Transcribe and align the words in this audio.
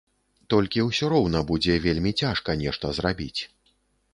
Толькі 0.53 0.85
ўсё 0.87 1.09
роўна 1.13 1.43
будзе 1.51 1.75
вельмі 1.85 2.15
цяжка 2.25 2.57
нешта 2.63 2.93
зрабіць. 3.01 3.41